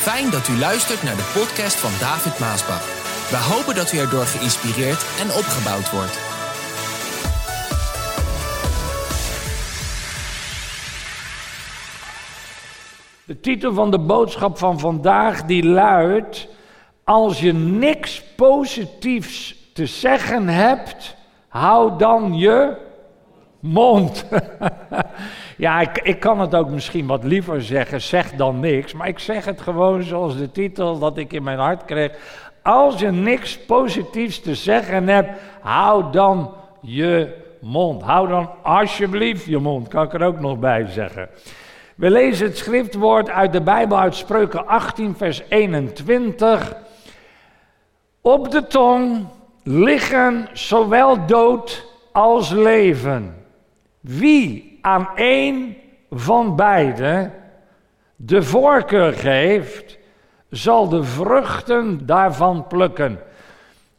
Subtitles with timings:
[0.00, 2.84] Fijn dat u luistert naar de podcast van David Maasbach.
[3.30, 6.18] We hopen dat u erdoor geïnspireerd en opgebouwd wordt.
[13.24, 16.48] De titel van de boodschap van vandaag die luidt:
[17.04, 21.16] Als je niks positiefs te zeggen hebt,
[21.48, 22.76] hou dan je
[23.60, 24.24] mond.
[25.60, 28.92] ja, ik, ik kan het ook misschien wat liever zeggen, zeg dan niks.
[28.92, 32.12] Maar ik zeg het gewoon zoals de titel dat ik in mijn hart kreeg.
[32.62, 38.02] Als je niks positiefs te zeggen hebt, hou dan je mond.
[38.02, 41.28] Hou dan alsjeblieft je mond, kan ik er ook nog bij zeggen.
[41.94, 46.76] We lezen het schriftwoord uit de Bijbel uit Spreuken 18, vers 21.
[48.20, 49.26] Op de tong
[49.62, 53.34] liggen zowel dood als leven.
[54.00, 55.76] Wie aan één
[56.10, 57.30] van beide
[58.16, 59.98] de voorkeur geeft,
[60.50, 63.18] zal de vruchten daarvan plukken.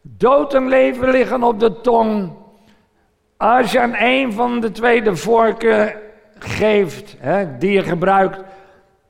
[0.01, 2.33] Dood en leven liggen op de tong.
[3.37, 5.97] Als je aan één van de twee de voorkeur
[6.39, 8.43] geeft, hè, die je gebruikt,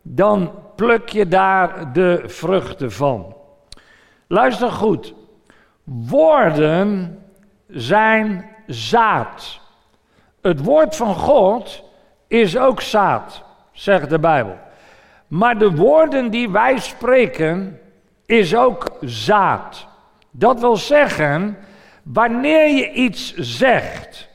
[0.02, 3.36] dan pluk je daar de vruchten van.
[4.28, 5.14] Luister goed.
[5.84, 7.20] Woorden
[7.68, 9.60] zijn zaad.
[10.42, 11.84] Het woord van God
[12.28, 14.58] is ook zaad, zegt de Bijbel.
[15.28, 17.80] Maar de woorden die wij spreken
[18.26, 19.88] is ook zaad.
[20.32, 21.58] Dat wil zeggen,
[22.04, 24.30] wanneer je iets zegt,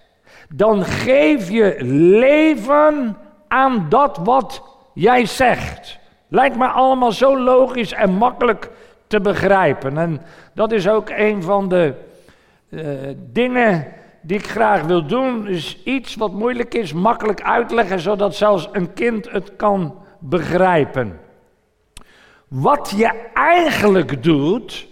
[0.48, 1.76] dan geef je
[2.18, 3.16] leven
[3.48, 4.62] aan dat wat
[4.94, 5.98] jij zegt.
[6.28, 8.70] Lijkt me allemaal zo logisch en makkelijk
[9.06, 9.98] te begrijpen.
[9.98, 10.20] En
[10.54, 11.94] dat is ook een van de
[12.68, 12.82] uh,
[13.32, 13.86] dingen
[14.26, 18.92] die ik graag wil doen, is iets wat moeilijk is, makkelijk uitleggen, zodat zelfs een
[18.92, 21.20] kind het kan begrijpen.
[22.48, 24.88] Wat je eigenlijk doet,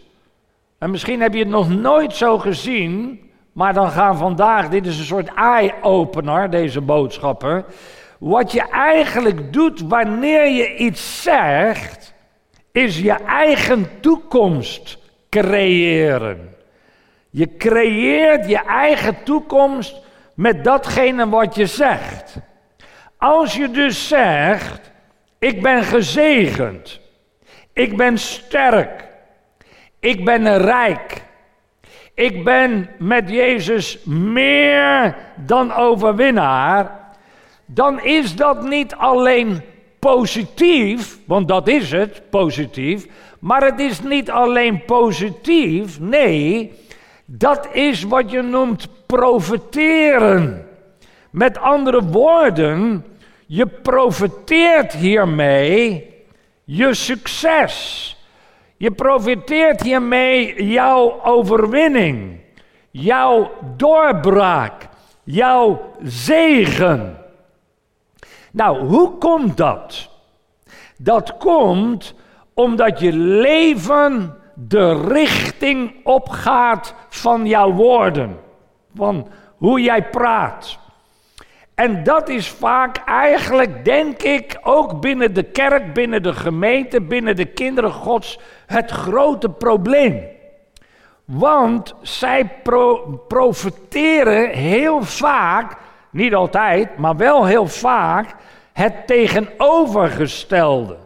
[0.78, 3.20] en misschien heb je het nog nooit zo gezien,
[3.52, 7.64] maar dan gaan vandaag, dit is een soort eye-opener, deze boodschappen.
[8.18, 12.14] Wat je eigenlijk doet wanneer je iets zegt,
[12.72, 16.53] is je eigen toekomst creëren.
[17.36, 19.96] Je creëert je eigen toekomst
[20.34, 22.36] met datgene wat je zegt.
[23.18, 24.90] Als je dus zegt,
[25.38, 27.00] ik ben gezegend,
[27.72, 29.08] ik ben sterk,
[30.00, 31.22] ik ben rijk,
[32.14, 37.00] ik ben met Jezus meer dan overwinnaar,
[37.66, 39.60] dan is dat niet alleen
[39.98, 43.06] positief, want dat is het, positief,
[43.38, 46.72] maar het is niet alleen positief, nee,
[47.24, 50.68] dat is wat je noemt profiteren.
[51.30, 53.04] Met andere woorden,
[53.46, 56.12] je profiteert hiermee
[56.64, 58.08] je succes.
[58.76, 62.40] Je profiteert hiermee jouw overwinning,
[62.90, 64.88] jouw doorbraak,
[65.22, 67.18] jouw zegen.
[68.52, 70.10] Nou, hoe komt dat?
[70.98, 72.14] Dat komt
[72.54, 78.40] omdat je leven de richting opgaat van jouw woorden,
[78.94, 80.78] van hoe jij praat.
[81.74, 87.36] En dat is vaak eigenlijk, denk ik, ook binnen de kerk, binnen de gemeente, binnen
[87.36, 90.22] de kinderen Gods, het grote probleem.
[91.24, 95.76] Want zij pro profiteren heel vaak,
[96.10, 98.34] niet altijd, maar wel heel vaak,
[98.72, 100.96] het tegenovergestelde.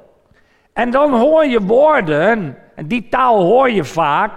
[0.73, 4.33] En dan hoor je woorden en die taal hoor je vaak.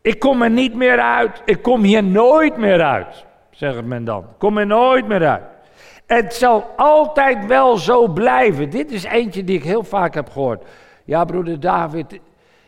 [0.00, 1.42] Ik kom er niet meer uit.
[1.44, 4.24] Ik kom hier nooit meer uit, zegt men dan.
[4.38, 5.42] Kom er nooit meer uit.
[6.06, 8.70] Het zal altijd wel zo blijven.
[8.70, 10.64] Dit is eentje die ik heel vaak heb gehoord.
[11.04, 12.18] Ja, broeder David,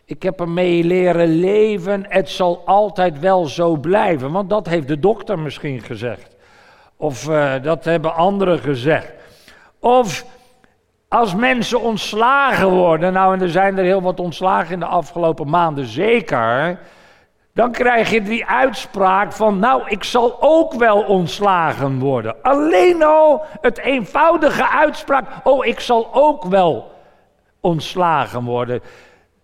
[0.04, 2.04] ik heb ermee leren leven.
[2.08, 4.32] Het zal altijd wel zo blijven.
[4.32, 6.36] Want dat heeft de dokter misschien gezegd.
[6.96, 9.12] Of uh, dat hebben anderen gezegd.
[9.78, 10.24] Of
[11.12, 15.48] als mensen ontslagen worden, nou en er zijn er heel wat ontslagen in de afgelopen
[15.48, 16.78] maanden, zeker.
[17.54, 22.34] Dan krijg je die uitspraak van, nou, ik zal ook wel ontslagen worden.
[22.42, 26.92] Alleen al het eenvoudige uitspraak, oh, ik zal ook wel
[27.60, 28.80] ontslagen worden.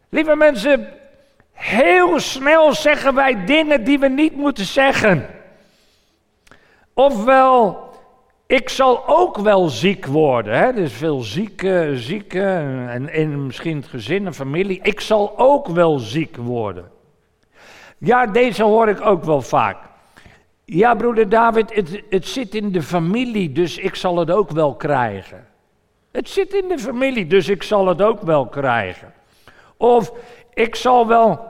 [0.08, 0.88] Lieve mensen,
[1.52, 5.26] heel snel zeggen wij dingen die we niet moeten zeggen.
[6.94, 7.88] Ofwel,
[8.48, 10.58] ik zal ook wel ziek worden.
[10.58, 10.64] Hè?
[10.64, 12.42] Er is veel zieke, zieke
[12.88, 14.80] en, en misschien het gezin en familie.
[14.82, 16.90] Ik zal ook wel ziek worden.
[17.98, 19.76] Ja, deze hoor ik ook wel vaak.
[20.64, 24.74] Ja, broeder David, het, het zit in de familie, dus ik zal het ook wel
[24.74, 25.46] krijgen.
[26.10, 29.12] Het zit in de familie, dus ik zal het ook wel krijgen.
[29.76, 30.12] Of
[30.54, 31.40] ik zal wel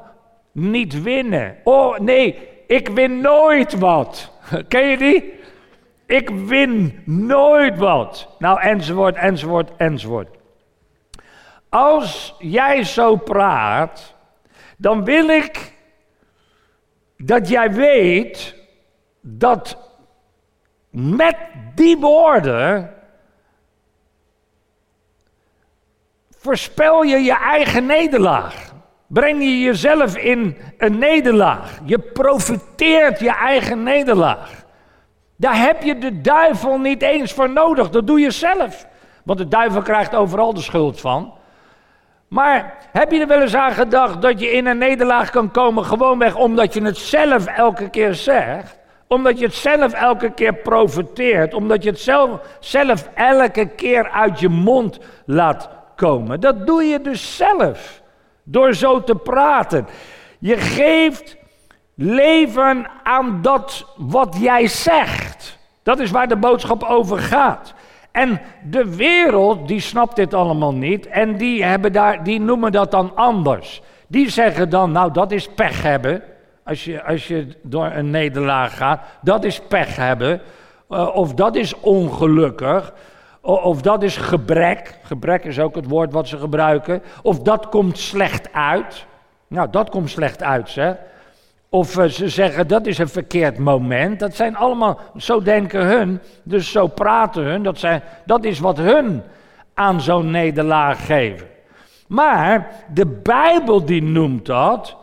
[0.53, 1.57] niet winnen.
[1.65, 4.33] Oh nee, ik win nooit wat.
[4.69, 5.38] Ken je die?
[6.09, 8.29] Ik win nooit wat.
[8.39, 10.29] Nou, enzovoort, enzovoort, enzovoort.
[11.69, 14.15] Als jij zo praat,
[14.77, 15.73] dan wil ik
[17.17, 18.55] dat jij weet
[19.21, 19.79] dat
[20.91, 21.37] met
[21.75, 22.95] die woorden
[26.31, 28.75] voorspel je je eigen nederlaag.
[29.07, 31.81] Breng je jezelf in een nederlaag.
[31.85, 34.67] Je profiteert je eigen nederlaag.
[35.41, 37.91] Daar heb je de duivel niet eens voor nodig.
[37.91, 38.87] Dat doe je zelf.
[39.23, 41.33] Want de duivel krijgt overal de schuld van.
[42.29, 45.85] Maar heb je er wel eens aan gedacht dat je in een nederlaag kan komen
[45.85, 48.79] gewoonweg omdat je het zelf elke keer zegt?
[49.07, 54.41] Omdat je het zelf elke keer profiteert, omdat je het zelf, zelf elke keer uit
[54.41, 56.41] je mond laat komen.
[56.41, 58.03] Dat doe je dus zelf,
[58.43, 59.87] door zo te praten.
[60.39, 61.37] Je geeft
[62.01, 65.59] leven aan dat wat jij zegt.
[65.83, 67.75] Dat is waar de boodschap over gaat.
[68.11, 71.07] En de wereld, die snapt dit allemaal niet.
[71.07, 73.83] En die, hebben daar, die noemen dat dan anders.
[74.07, 76.23] Die zeggen dan, nou dat is pech hebben.
[76.65, 80.41] Als je, als je door een nederlaag gaat, dat is pech hebben.
[80.91, 82.93] Uh, of dat is ongelukkig.
[83.41, 84.99] Of, of dat is gebrek.
[85.03, 87.03] Gebrek is ook het woord wat ze gebruiken.
[87.23, 89.07] Of dat komt slecht uit.
[89.49, 90.97] Nou, dat komt slecht uit, zeg.
[91.69, 94.21] Of uh, ze zeggen dat is een verkeerd moment.
[94.21, 97.63] Dat zijn allemaal, zo denken hun, dus zo praten hun.
[97.63, 99.23] Dat, zijn, dat is wat hun
[99.75, 101.47] aan zo'n nederlaag geven.
[102.07, 104.97] Maar de Bijbel die noemt dat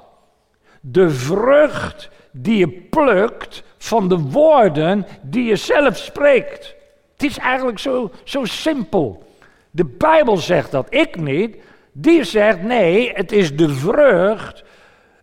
[0.82, 6.76] de vrucht die je plukt van de woorden die je zelf spreekt.
[7.14, 9.24] Het is eigenlijk zo, zo simpel.
[9.72, 11.58] De Bijbel zegt dat, ik niet.
[11.92, 14.64] Die zegt nee, het is de vrucht.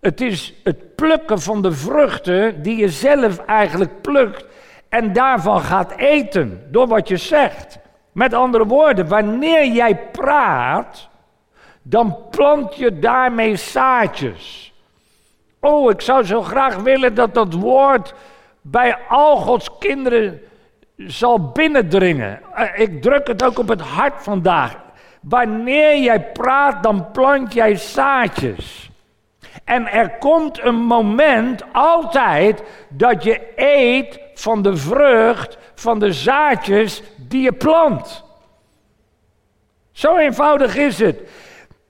[0.03, 4.45] Het is het plukken van de vruchten die je zelf eigenlijk plukt
[4.89, 7.79] en daarvan gaat eten door wat je zegt.
[8.13, 11.09] Met andere woorden, wanneer jij praat,
[11.83, 14.73] dan plant je daarmee zaadjes.
[15.61, 18.15] Oh, ik zou zo graag willen dat dat woord
[18.61, 20.41] bij al Gods kinderen
[20.97, 22.41] zal binnendringen.
[22.55, 24.77] Eh, ik druk het ook op het hart vandaag.
[25.21, 28.92] Wanneer jij praat, dan plant jij zaadjes.
[29.65, 37.03] En er komt een moment altijd dat je eet van de vrucht van de zaadjes
[37.17, 38.25] die je plant.
[39.93, 41.21] Zo eenvoudig is het.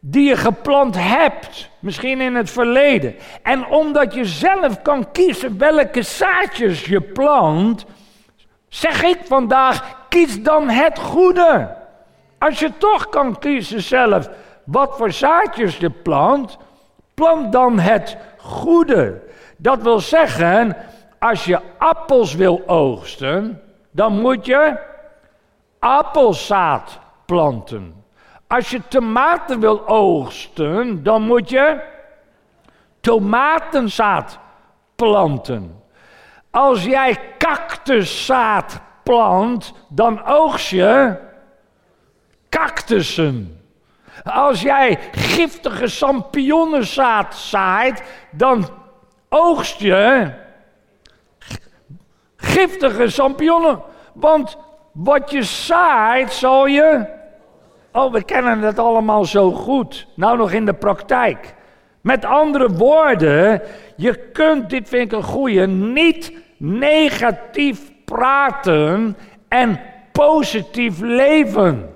[0.01, 3.15] Die je geplant hebt, misschien in het verleden.
[3.43, 7.85] En omdat je zelf kan kiezen welke zaadjes je plant,
[8.69, 11.77] zeg ik vandaag: kies dan het goede.
[12.39, 14.29] Als je toch kan kiezen zelf
[14.65, 16.59] wat voor zaadjes je plant,
[17.15, 19.23] plant dan het goede.
[19.57, 20.77] Dat wil zeggen,
[21.19, 24.79] als je appels wil oogsten, dan moet je
[25.79, 28.05] appelzaad planten.
[28.47, 31.81] Als je tomaten wil oogsten, dan moet je
[33.01, 34.39] tomatenzaad
[34.97, 35.83] planten.
[36.51, 41.17] Als jij cactuszaad plant, dan oogst je
[42.49, 43.62] cactussen.
[44.25, 48.69] Als jij giftige champignonenzaad zaait, dan
[49.29, 50.31] oogst je
[52.37, 53.83] giftige champignonnen.
[54.15, 54.57] Want
[54.93, 57.07] wat je zaait, zal je.
[57.93, 60.07] Oh, we kennen het allemaal zo goed.
[60.15, 61.55] Nou, nog in de praktijk.
[62.01, 63.63] Met andere woorden,
[63.97, 69.17] je kunt, dit vind ik een goeie, niet negatief praten
[69.49, 69.81] en
[70.13, 71.92] positief leven.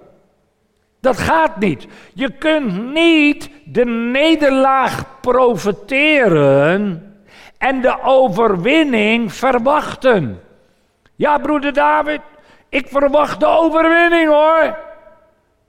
[1.06, 1.86] Dat gaat niet.
[2.14, 7.02] Je kunt niet de nederlaag profiteren
[7.58, 10.42] en de overwinning verwachten.
[11.16, 12.20] Ja, broeder David,
[12.68, 14.78] ik verwacht de overwinning hoor.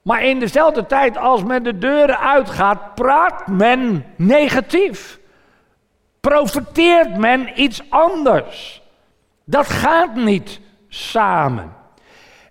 [0.01, 5.19] Maar in dezelfde tijd als men de deuren uitgaat, praat men negatief.
[6.19, 8.81] Profiteert men iets anders.
[9.43, 11.75] Dat gaat niet samen.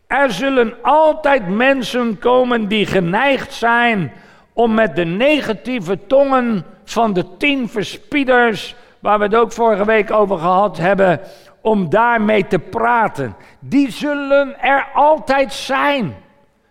[0.06, 4.12] Er zullen altijd mensen komen die geneigd zijn
[4.52, 10.10] om met de negatieve tongen van de tien verspieders, waar we het ook vorige week
[10.10, 11.20] over gehad hebben,
[11.60, 13.36] om daarmee te praten.
[13.58, 16.16] Die zullen er altijd zijn.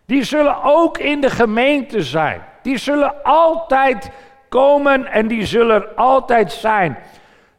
[0.05, 2.41] Die zullen ook in de gemeente zijn.
[2.61, 4.11] Die zullen altijd
[4.49, 6.97] komen en die zullen er altijd zijn.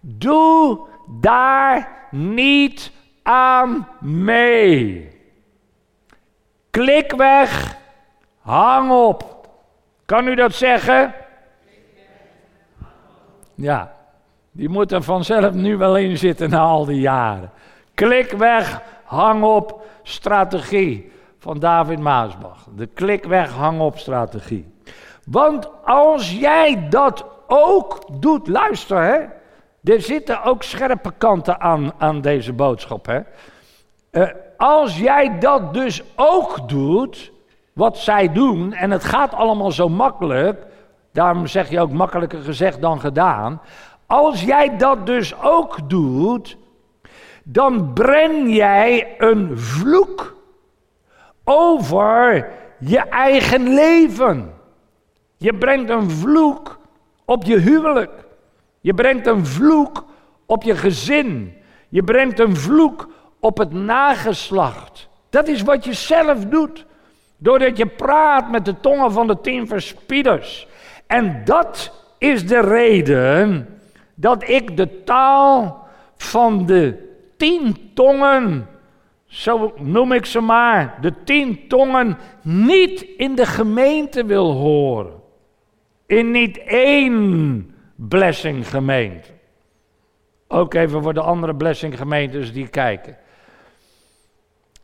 [0.01, 0.79] Doe
[1.21, 2.93] daar niet
[3.23, 5.16] aan mee.
[6.77, 7.77] Klik weg
[8.41, 9.49] hang op.
[10.05, 11.15] Kan u dat zeggen?
[13.55, 13.93] Ja,
[14.51, 17.51] die moet er vanzelf nu wel in zitten na al die jaren.
[17.95, 22.67] Klik weg, hang op, strategie van David Maasbach.
[22.77, 24.75] De klik weg, hang op strategie.
[25.25, 29.19] Want als jij dat ook doet, luister hè.
[29.93, 33.21] Er zitten ook scherpe kanten aan, aan deze boodschap hè.
[34.13, 37.33] Uh, als jij dat dus ook doet,
[37.73, 40.67] wat zij doen, en het gaat allemaal zo makkelijk,
[41.13, 43.61] daarom zeg je ook makkelijker gezegd dan gedaan.
[44.07, 46.57] Als jij dat dus ook doet,
[47.43, 50.37] dan breng jij een vloek
[51.45, 52.49] over
[52.79, 54.55] je eigen leven.
[55.37, 56.79] Je brengt een vloek
[57.25, 58.25] op je huwelijk.
[58.81, 60.05] Je brengt een vloek
[60.47, 61.55] op je gezin.
[61.89, 63.09] Je brengt een vloek
[63.47, 65.09] op het nageslacht.
[65.31, 66.87] Dat is wat je zelf doet.
[67.37, 70.67] Doordat je praat met de tongen van de tien verspieders.
[71.07, 73.69] En dat is de reden
[74.15, 75.87] dat ik de taal
[76.17, 78.69] van de tien tongen,
[79.27, 85.21] zo noem ik ze maar, de tien tongen, niet in de gemeente wil horen.
[86.07, 89.29] In niet één blessing gemeente.
[90.49, 93.17] Ook even voor de andere blessing gemeentes die kijken.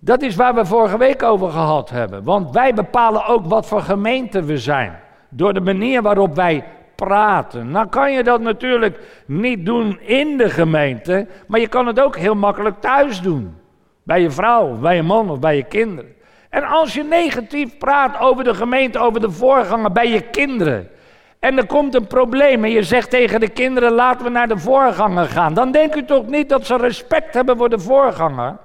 [0.04, 2.24] Dat is waar we vorige week over gehad hebben.
[2.24, 4.98] Want wij bepalen ook wat voor gemeente we zijn.
[5.28, 7.70] Door de manier waarop wij praten.
[7.70, 12.16] Nou kan je dat natuurlijk niet doen in de gemeente, maar je kan het ook
[12.16, 13.54] heel makkelijk thuis doen.
[14.02, 16.14] Bij je vrouw, bij je man of bij je kinderen.
[16.50, 20.88] En als je negatief praat over de gemeente, over de voorganger bij je kinderen.
[21.38, 24.58] En er komt een probleem en je zegt tegen de kinderen: laten we naar de
[24.58, 25.54] voorganger gaan.
[25.54, 28.56] Dan denk u toch niet dat ze respect hebben voor de voorganger.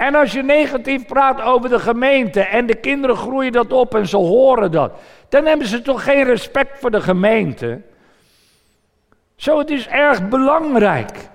[0.00, 4.06] En als je negatief praat over de gemeente en de kinderen groeien dat op en
[4.06, 4.92] ze horen dat,
[5.28, 7.80] dan hebben ze toch geen respect voor de gemeente.
[9.36, 11.28] Zo, het is erg belangrijk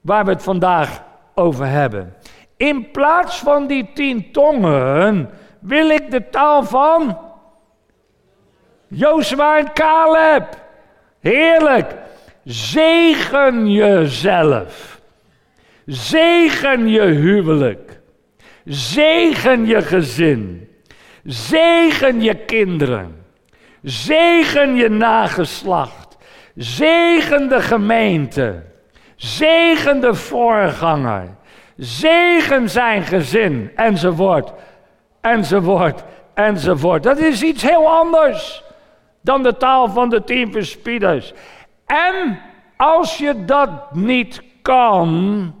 [0.00, 1.02] waar we het vandaag
[1.34, 2.14] over hebben.
[2.56, 7.18] In plaats van die tien tongen wil ik de taal van
[8.86, 10.56] Jozua en Caleb.
[11.20, 11.94] Heerlijk.
[12.44, 15.01] Zegen jezelf.
[15.86, 18.00] Zegen je huwelijk.
[18.64, 20.68] Zegen je gezin.
[21.24, 23.24] Zegen je kinderen.
[23.82, 26.16] Zegen je nageslacht.
[26.56, 28.62] Zegen de gemeente.
[29.16, 31.36] Zegen de voorganger.
[31.76, 33.70] Zegen zijn gezin.
[33.76, 34.52] Enzovoort.
[35.20, 36.04] Enzovoort.
[36.34, 37.02] Enzovoort.
[37.02, 38.62] Dat is iets heel anders
[39.20, 41.32] dan de taal van de tien verspieders.
[41.86, 42.38] En
[42.76, 45.54] als je dat niet kan,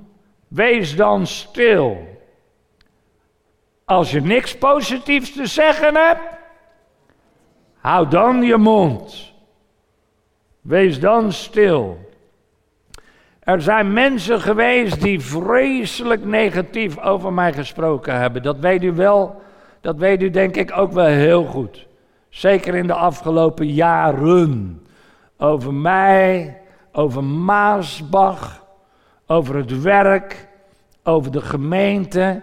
[0.54, 1.96] wees dan stil.
[3.84, 6.38] Als je niks positiefs te zeggen hebt,
[7.76, 9.32] hou dan je mond.
[10.60, 11.98] Wees dan stil.
[13.40, 18.42] Er zijn mensen geweest die vreselijk negatief over mij gesproken hebben.
[18.42, 19.42] Dat weet u wel,
[19.80, 21.86] dat weet u denk ik ook wel heel goed.
[22.28, 24.86] Zeker in de afgelopen jaren.
[25.38, 26.60] Over mij,
[26.92, 28.61] over Maasbach,
[29.32, 30.48] over het werk,
[31.02, 32.42] over de gemeente.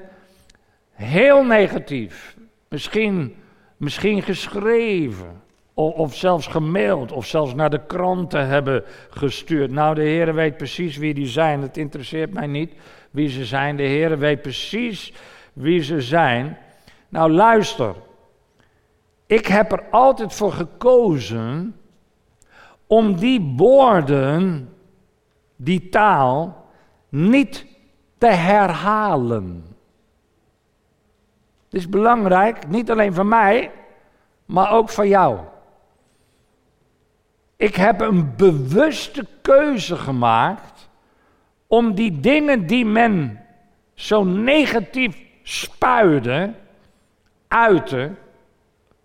[0.91, 2.37] Heel negatief.
[2.67, 3.35] Misschien,
[3.77, 5.41] misschien geschreven.
[5.73, 7.11] Of, of zelfs gemaild.
[7.11, 9.71] Of zelfs naar de kranten hebben gestuurd.
[9.71, 11.61] Nou, de Heer weet precies wie die zijn.
[11.61, 12.73] Het interesseert mij niet
[13.11, 13.75] wie ze zijn.
[13.75, 15.13] De Heer weet precies
[15.53, 16.57] wie ze zijn.
[17.09, 17.95] Nou, luister.
[19.25, 21.75] Ik heb er altijd voor gekozen
[22.87, 24.69] om die woorden,
[25.55, 26.59] die taal,
[27.09, 27.65] niet
[28.17, 29.65] te herhalen.
[31.63, 33.71] Het is belangrijk, niet alleen voor mij,
[34.45, 35.39] maar ook voor jou.
[37.55, 40.89] Ik heb een bewuste keuze gemaakt
[41.67, 43.45] om die dingen die men
[43.93, 46.53] zo negatief spuide,
[47.47, 48.17] uiten,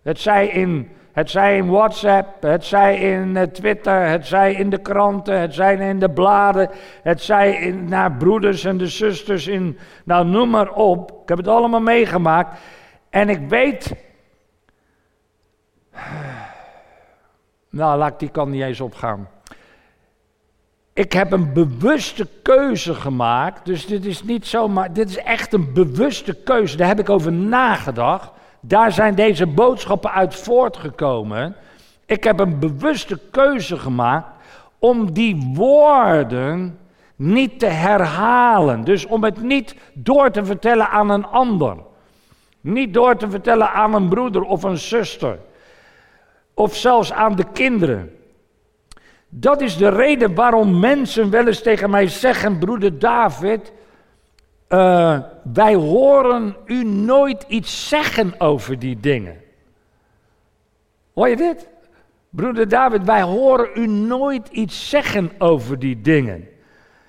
[0.01, 4.69] het zij in, het zij in WhatsApp, het zij in eh, Twitter, het zij in
[4.69, 6.69] de kranten, het zij in de bladen,
[7.03, 11.11] het zij in, naar broeders en de zusters in, nou noem maar op.
[11.11, 12.59] Ik heb het allemaal meegemaakt.
[13.09, 13.95] En ik weet,
[17.69, 19.29] nou laat ik die kant niet eens opgaan.
[20.93, 23.65] Ik heb een bewuste keuze gemaakt.
[23.65, 24.93] Dus dit is niet zomaar.
[24.93, 26.77] Dit is echt een bewuste keuze.
[26.77, 28.31] Daar heb ik over nagedacht.
[28.67, 31.55] Daar zijn deze boodschappen uit voortgekomen.
[32.05, 34.27] Ik heb een bewuste keuze gemaakt
[34.79, 36.79] om die woorden
[37.15, 38.83] niet te herhalen.
[38.83, 41.77] Dus om het niet door te vertellen aan een ander.
[42.61, 45.39] Niet door te vertellen aan een broeder of een zuster.
[46.53, 48.15] Of zelfs aan de kinderen.
[49.29, 53.71] Dat is de reden waarom mensen wel eens tegen mij zeggen, broeder David,
[54.69, 55.19] uh,
[55.53, 59.41] wij horen u nooit iets zeggen over die dingen.
[61.13, 61.67] Hoor je dit?
[62.29, 66.47] Broeder David, wij horen u nooit iets zeggen over die dingen.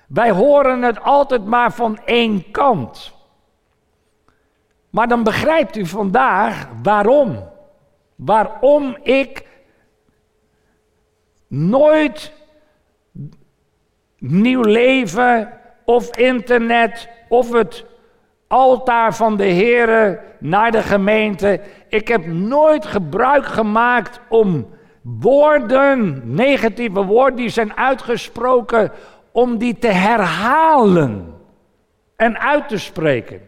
[0.07, 3.13] Wij horen het altijd maar van één kant.
[4.89, 7.49] Maar dan begrijpt u vandaag waarom.
[8.15, 9.45] Waarom ik
[11.47, 12.33] nooit
[14.17, 15.56] nieuw leven
[15.89, 17.85] of internet of het
[18.47, 21.61] altaar van de Here naar de gemeente.
[21.89, 24.67] Ik heb nooit gebruik gemaakt om
[25.01, 28.91] woorden, negatieve woorden die zijn uitgesproken,
[29.31, 31.33] om die te herhalen
[32.15, 33.41] en uit te spreken.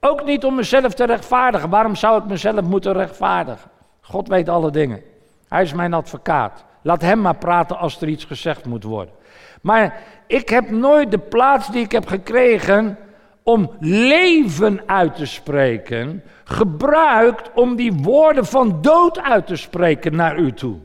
[0.00, 1.70] Ook niet om mezelf te rechtvaardigen.
[1.70, 3.70] Waarom zou ik mezelf moeten rechtvaardigen?
[4.00, 5.02] God weet alle dingen.
[5.48, 6.64] Hij is mijn advocaat.
[6.82, 9.14] Laat hem maar praten als er iets gezegd moet worden.
[9.62, 12.98] Maar ik heb nooit de plaats die ik heb gekregen
[13.42, 20.38] om leven uit te spreken, gebruikt om die woorden van dood uit te spreken naar
[20.38, 20.76] u toe.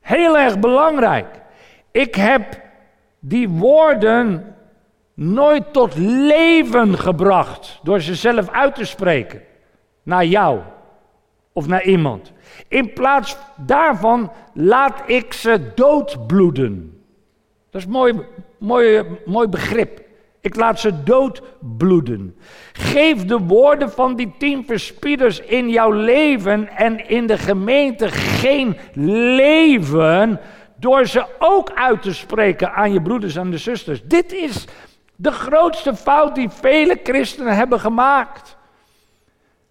[0.00, 1.40] Heel erg belangrijk.
[1.90, 2.60] Ik heb
[3.18, 4.54] die woorden
[5.14, 9.42] nooit tot leven gebracht door ze zelf uit te spreken
[10.02, 10.60] naar jou
[11.52, 12.32] of naar iemand.
[12.68, 16.97] In plaats daarvan laat ik ze doodbloeden.
[17.78, 18.26] Dat is een mooi,
[18.58, 20.00] mooi, mooi begrip.
[20.40, 22.36] Ik laat ze doodbloeden.
[22.72, 28.76] Geef de woorden van die tien verspieders in jouw leven en in de gemeente geen
[28.94, 30.40] leven
[30.76, 34.02] door ze ook uit te spreken aan je broeders en de zusters.
[34.04, 34.64] Dit is
[35.16, 38.56] de grootste fout die vele christenen hebben gemaakt.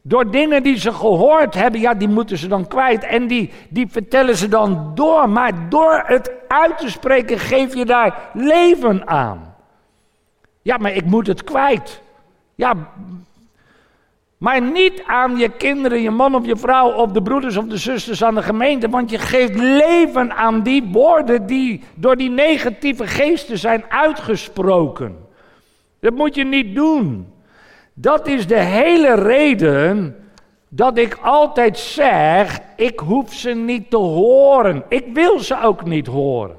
[0.08, 3.04] Door dingen die ze gehoord hebben, ja, die moeten ze dan kwijt.
[3.04, 5.30] En die, die vertellen ze dan door.
[5.30, 9.56] Maar door het uit te spreken geef je daar leven aan.
[10.62, 12.02] Ja, maar ik moet het kwijt.
[12.56, 12.74] Ja,
[14.38, 17.78] maar niet aan je kinderen, je man of je vrouw, of de broeders of de
[17.78, 18.90] zusters aan de gemeente.
[18.90, 25.18] Want je geeft leven aan die woorden die door die negatieve geesten zijn uitgesproken.
[26.00, 27.28] Dat moet je niet doen.
[28.00, 30.16] Dat is de hele reden
[30.70, 34.84] dat ik altijd zeg: ik hoef ze niet te horen.
[34.90, 36.56] Ik wil ze ook niet horen.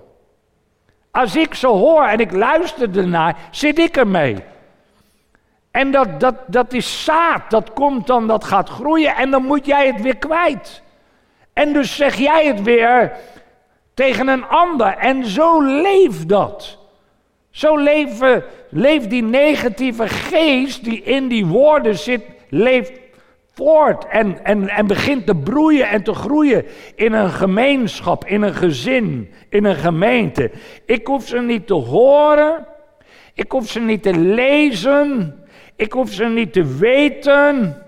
[1.11, 4.37] Als ik ze hoor en ik luister ernaar, zit ik ermee.
[5.70, 9.66] En dat, dat, dat is zaad, dat komt dan, dat gaat groeien en dan moet
[9.66, 10.83] jij het weer kwijt.
[11.53, 13.12] En dus zeg jij het weer
[13.94, 14.96] tegen een ander.
[14.96, 16.77] En zo leeft dat.
[17.58, 22.92] Zo leven, leeft die negatieve geest die in die woorden zit, leeft
[23.54, 28.54] voort en, en, en begint te broeien en te groeien in een gemeenschap, in een
[28.54, 30.50] gezin, in een gemeente.
[30.86, 32.66] Ik hoef ze niet te horen,
[33.34, 35.34] ik hoef ze niet te lezen,
[35.76, 37.82] ik hoef ze niet te weten.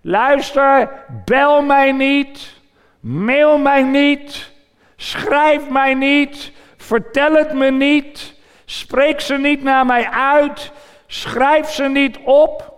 [0.00, 0.90] Luister,
[1.24, 2.60] bel mij niet,
[3.00, 4.52] mail mij niet,
[4.96, 8.40] schrijf mij niet, vertel het me niet.
[8.64, 10.72] Spreek ze niet naar mij uit.
[11.06, 12.74] Schrijf ze niet op.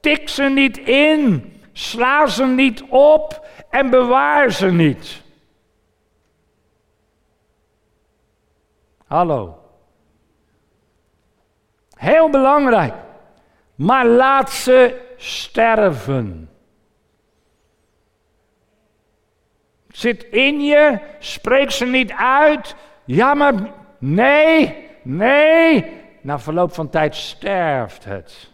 [0.00, 1.52] Tik ze niet in.
[1.72, 3.46] Sla ze niet op.
[3.70, 5.22] En bewaar ze niet.
[9.06, 9.58] Hallo.
[11.94, 12.94] Heel belangrijk.
[13.74, 16.50] Maar laat ze sterven.
[19.88, 22.74] Zit in je, spreek ze niet uit.
[23.04, 23.54] Ja, maar
[23.98, 28.50] nee, Nee, na verloop van tijd sterft het.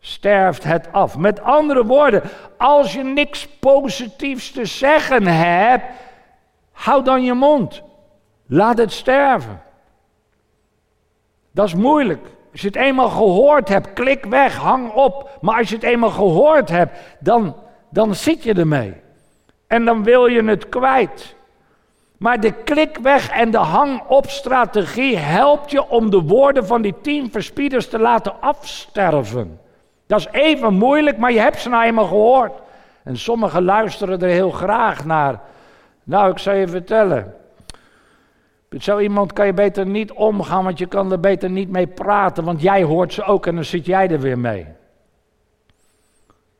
[0.00, 1.16] Sterft het af.
[1.16, 2.22] Met andere woorden,
[2.58, 5.84] als je niks positiefs te zeggen hebt,
[6.72, 7.82] hou dan je mond.
[8.46, 9.62] Laat het sterven.
[11.52, 12.26] Dat is moeilijk.
[12.52, 15.38] Als je het eenmaal gehoord hebt, klik weg, hang op.
[15.40, 17.56] Maar als je het eenmaal gehoord hebt, dan,
[17.90, 18.94] dan zit je ermee.
[19.66, 21.38] En dan wil je het kwijt.
[22.20, 27.88] Maar de klikweg en de hang-op-strategie helpt je om de woorden van die tien verspieders
[27.88, 29.60] te laten afsterven.
[30.06, 32.52] Dat is even moeilijk, maar je hebt ze nou eenmaal gehoord.
[33.02, 35.40] En sommigen luisteren er heel graag naar.
[36.04, 37.34] Nou, ik zal je vertellen.
[38.68, 41.86] Met zo iemand kan je beter niet omgaan, want je kan er beter niet mee
[41.86, 44.66] praten, want jij hoort ze ook en dan zit jij er weer mee.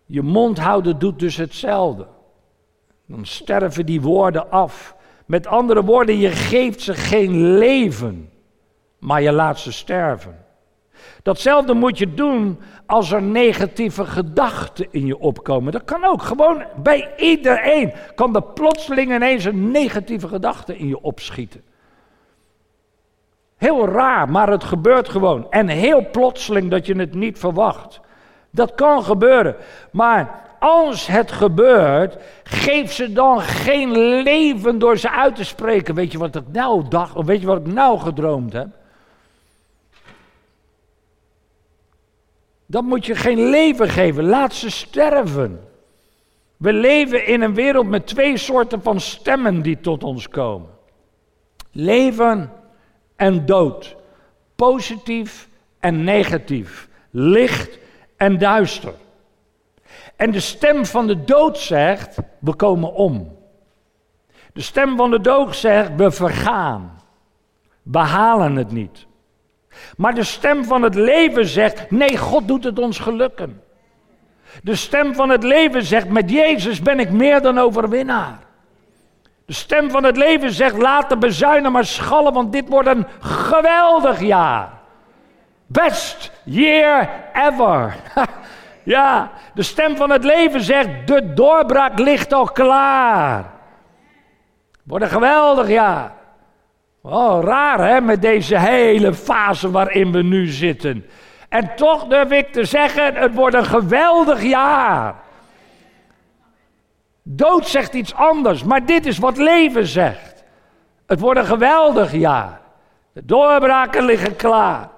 [0.07, 2.07] Je mond houden doet dus hetzelfde.
[3.07, 4.99] Dan sterven die woorden af.
[5.31, 8.31] Met andere woorden, je geeft ze geen leven,
[8.99, 10.45] maar je laat ze sterven.
[11.23, 15.73] Datzelfde moet je doen als er negatieve gedachten in je opkomen.
[15.73, 16.23] Dat kan ook.
[16.23, 21.62] Gewoon bij iedereen kan er plotseling ineens een negatieve gedachte in je opschieten.
[23.57, 25.51] Heel raar, maar het gebeurt gewoon.
[25.51, 28.01] En heel plotseling dat je het niet verwacht.
[28.51, 29.57] Dat kan gebeuren.
[29.93, 35.94] Maar als het gebeurt, geef ze dan geen leven door ze uit te spreken.
[35.94, 38.68] Weet je wat ik nou dacht, of weet je wat ik nou gedroomd heb?
[42.66, 45.68] Dan moet je geen leven geven, laat ze sterven.
[46.57, 50.70] We leven in een wereld met twee soorten van stemmen die tot ons komen:
[51.73, 52.53] leven
[53.16, 53.96] en dood,
[54.57, 57.79] positief en negatief, licht
[58.16, 58.94] en duister.
[60.21, 63.37] En de stem van de dood zegt: we komen om.
[64.53, 67.01] De stem van de dood zegt: we vergaan.
[67.83, 69.07] We halen het niet.
[69.97, 73.63] Maar de stem van het leven zegt: nee, God doet het ons gelukken.
[74.63, 78.39] De stem van het leven zegt: met Jezus ben ik meer dan overwinnaar.
[79.45, 83.07] De stem van het leven zegt: laat de bezuinen maar schallen, want dit wordt een
[83.21, 84.73] geweldig jaar.
[85.67, 87.97] Best year ever.
[88.90, 93.44] ja, de stem van het leven zegt: de doorbraak ligt al klaar.
[94.85, 96.12] Wordt een geweldig jaar.
[97.03, 101.07] Oh, raar hè, met deze hele fase waarin we nu zitten.
[101.48, 105.14] En toch durf ik te zeggen, het wordt een geweldig jaar.
[107.22, 110.44] Dood zegt iets anders, maar dit is wat leven zegt.
[111.07, 112.61] Het wordt een geweldig jaar.
[113.12, 114.88] De doorbraken liggen klaar.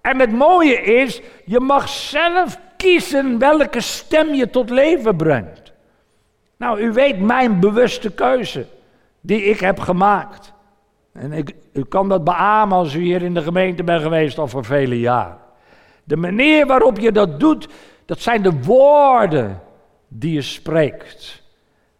[0.00, 5.72] En het mooie is, je mag zelf kiezen welke stem je tot leven brengt.
[6.56, 8.66] Nou, u weet mijn bewuste keuze
[9.20, 10.52] die ik heb gemaakt.
[11.12, 14.48] En ik, u kan dat beamen als u hier in de gemeente bent geweest al
[14.48, 15.38] voor vele jaren.
[16.04, 17.68] De manier waarop je dat doet,
[18.04, 19.60] dat zijn de woorden
[20.08, 21.42] die je spreekt.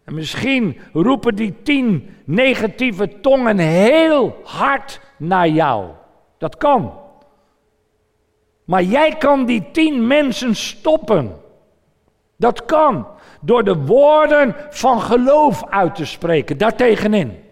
[0.03, 5.85] En misschien roepen die tien negatieve tongen heel hard naar jou.
[6.37, 6.93] Dat kan.
[8.69, 11.41] Maar jij kan die tien mensen stoppen.
[12.35, 13.07] Dat kan.
[13.41, 17.43] Door de woorden van geloof uit te spreken, daartegenin.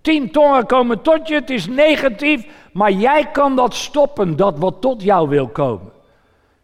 [0.00, 4.80] Tien tongen komen tot je, het is negatief, maar jij kan dat stoppen, dat wat
[4.80, 5.92] tot jou wil komen.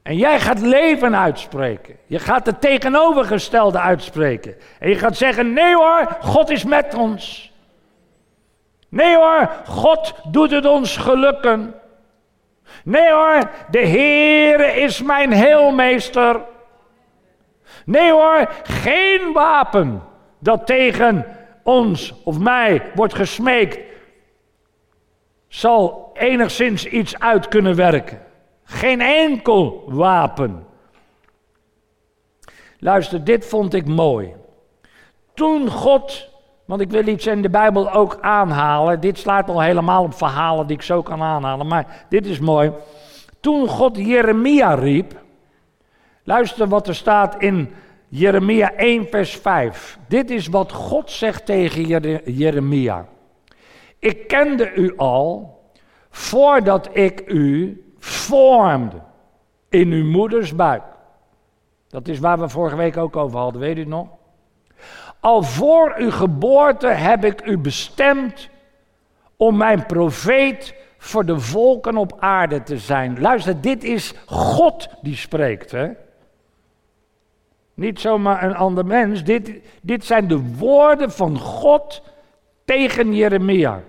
[0.03, 1.97] En jij gaat leven uitspreken.
[2.07, 4.55] Je gaat het tegenovergestelde uitspreken.
[4.79, 7.53] En je gaat zeggen: nee hoor, God is met ons.
[8.89, 11.75] Nee hoor, God doet het ons gelukken.
[12.85, 16.41] Nee hoor, de Heere is mijn heelmeester.
[17.85, 20.03] Nee hoor, geen wapen
[20.39, 21.27] dat tegen
[21.63, 23.79] ons of mij wordt gesmeekt,
[25.49, 28.23] zal enigszins iets uit kunnen werken.
[28.65, 30.67] Geen enkel wapen.
[32.79, 34.35] Luister, dit vond ik mooi.
[35.35, 36.29] Toen God,
[36.67, 39.01] want ik wil iets in de Bijbel ook aanhalen.
[39.01, 42.73] Dit slaat al helemaal op verhalen die ik zo kan aanhalen, maar dit is mooi.
[43.41, 45.21] Toen God Jeremia riep,
[46.23, 47.71] luister wat er staat in
[48.09, 49.99] Jeremia 1, vers 5.
[50.09, 51.87] Dit is wat God zegt tegen
[52.25, 53.07] Jeremia.
[53.99, 55.55] Ik kende u al
[56.11, 58.97] voordat ik u vormde
[59.69, 60.83] in uw moeders buik.
[61.89, 64.09] Dat is waar we vorige week ook over hadden, weet u nog?
[65.21, 68.49] Al voor uw geboorte heb ik u bestemd
[69.37, 73.21] om mijn profeet voor de volken op aarde te zijn.
[73.21, 75.91] Luister, dit is God die spreekt, hè?
[77.75, 79.25] Niet zomaar een ander mens.
[79.25, 79.53] Dit,
[79.83, 82.03] dit zijn de woorden van God
[82.65, 83.81] tegen Jeremia.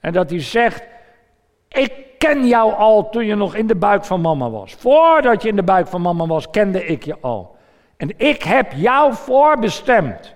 [0.00, 0.82] En dat hij zegt:
[1.68, 4.72] Ik ken jou al toen je nog in de buik van mama was.
[4.72, 7.56] Voordat je in de buik van mama was, kende ik je al.
[7.96, 10.34] En ik heb jou voorbestemd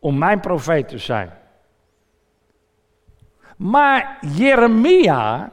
[0.00, 1.30] om mijn profeet te zijn.
[3.56, 5.52] Maar Jeremia,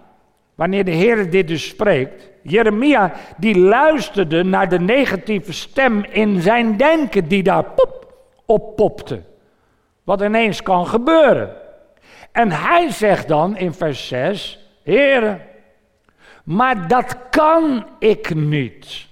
[0.55, 6.77] wanneer de Heer dit dus spreekt, Jeremia die luisterde naar de negatieve stem in zijn
[6.77, 7.97] denken die daar pop
[8.45, 9.21] op popte.
[10.03, 11.55] Wat ineens kan gebeuren.
[12.31, 15.41] En hij zegt dan in vers 6, Heren,
[16.43, 19.07] maar dat kan ik niet.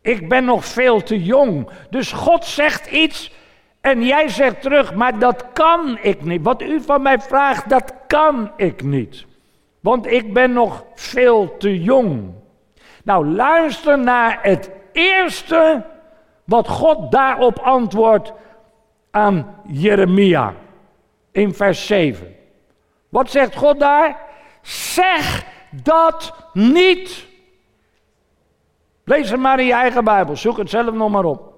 [0.00, 1.68] Ik ben nog veel te jong.
[1.90, 3.32] Dus God zegt iets
[3.86, 6.42] en jij zegt terug, maar dat kan ik niet.
[6.42, 9.26] Wat u van mij vraagt, dat kan ik niet.
[9.80, 12.32] Want ik ben nog veel te jong.
[13.04, 15.84] Nou, luister naar het eerste
[16.44, 18.32] wat God daarop antwoordt
[19.10, 20.54] aan Jeremia
[21.32, 22.34] in vers 7.
[23.08, 24.16] Wat zegt God daar?
[24.62, 27.26] Zeg dat niet.
[29.04, 31.54] Lees het maar in je eigen Bijbel, zoek het zelf nog maar op.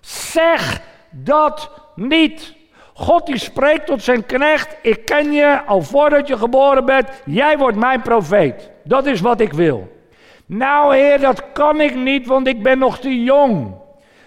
[0.00, 2.54] Zeg dat niet.
[2.94, 7.58] God die spreekt tot zijn knecht, ik ken je al voordat je geboren bent, jij
[7.58, 8.70] wordt mijn profeet.
[8.84, 9.98] Dat is wat ik wil.
[10.46, 13.74] Nou heer, dat kan ik niet, want ik ben nog te jong.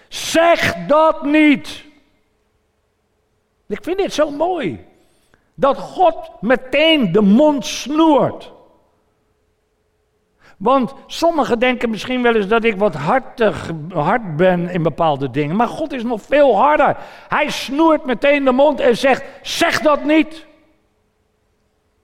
[0.08, 1.84] Zeg dat niet.
[3.66, 4.86] Ik vind dit zo mooi.
[5.54, 8.52] Dat God meteen de mond snoert.
[10.64, 15.56] Want sommigen denken misschien wel eens dat ik wat hartig, hard ben in bepaalde dingen.
[15.56, 16.96] Maar God is nog veel harder.
[17.28, 20.46] Hij snoert meteen de mond en zegt: Zeg dat niet.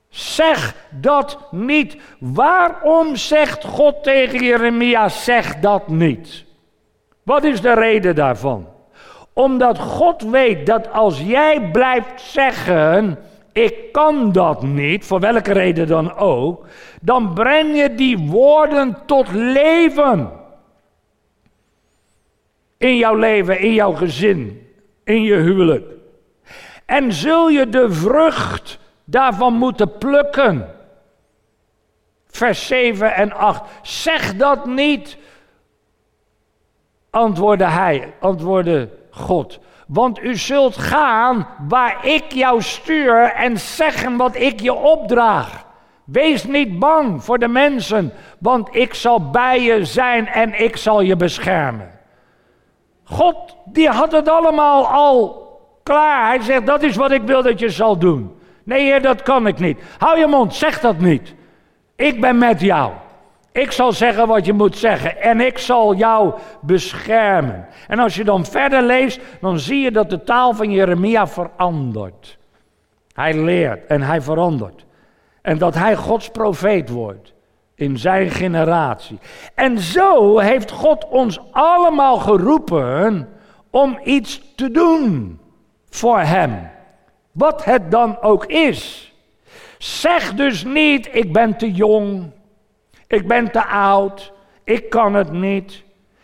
[0.08, 1.96] Zeg dat niet.
[2.18, 6.44] Waarom zegt God tegen Jeremia: Zeg dat niet?
[7.22, 8.68] Wat is de reden daarvan?
[9.32, 13.18] Omdat God weet dat als jij blijft zeggen:
[13.52, 16.66] Ik kan dat niet, voor welke reden dan ook,
[17.02, 20.30] dan breng je die woorden tot leven.
[22.76, 24.68] In jouw leven, in jouw gezin,
[25.04, 25.84] in je huwelijk.
[26.84, 30.74] En zul je de vrucht daarvan moeten plukken.
[32.26, 33.62] Vers 7 en 8.
[33.82, 35.16] Zeg dat niet,
[37.10, 39.58] antwoordde hij, antwoordde God.
[39.92, 45.64] Want u zult gaan waar ik jou stuur en zeggen wat ik je opdraag.
[46.04, 51.00] Wees niet bang voor de mensen, want ik zal bij je zijn en ik zal
[51.00, 51.90] je beschermen.
[53.04, 55.48] God, die had het allemaal al
[55.82, 56.26] klaar.
[56.26, 58.34] Hij zegt, dat is wat ik wil dat je zal doen.
[58.64, 59.80] Nee, heer, dat kan ik niet.
[59.98, 61.34] Hou je mond, zeg dat niet.
[61.96, 62.92] Ik ben met jou.
[63.52, 67.66] Ik zal zeggen wat je moet zeggen en ik zal jou beschermen.
[67.88, 72.38] En als je dan verder leest, dan zie je dat de taal van Jeremia verandert.
[73.12, 74.84] Hij leert en hij verandert.
[75.42, 77.32] En dat hij Gods profeet wordt
[77.74, 79.18] in zijn generatie.
[79.54, 83.28] En zo heeft God ons allemaal geroepen
[83.70, 85.40] om iets te doen
[85.90, 86.70] voor hem.
[87.32, 89.12] Wat het dan ook is.
[89.78, 92.30] Zeg dus niet, ik ben te jong,
[93.10, 94.32] ik ben te oud,
[94.64, 95.82] ik kan het niet,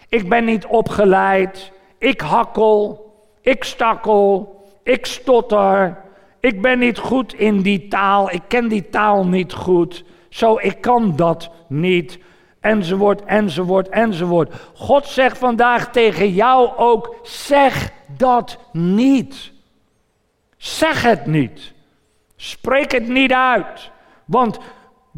[0.09, 5.97] ik ben niet opgeleid, ik hakkel, ik stakkel, ik stotter,
[6.41, 10.81] ik ben niet goed in die taal, ik ken die taal niet goed, zo ik
[10.81, 12.19] kan dat niet.
[12.61, 14.55] Enzovoort, enzovoort, enzovoort.
[14.75, 19.53] God zegt vandaag tegen jou ook, zeg dat niet.
[20.57, 21.73] Zeg het niet.
[22.37, 23.91] Spreek het niet uit.
[24.25, 24.59] Want